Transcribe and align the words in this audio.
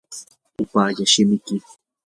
upallaa 0.61 1.05
shimiki. 1.13 1.55